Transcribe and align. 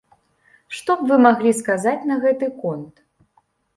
Што 0.77 0.95
б 1.01 1.07
вы 1.11 1.19
маглі 1.25 1.51
сказаць 1.61 2.07
на 2.13 2.21
гэты 2.25 2.45
конт? 2.65 2.95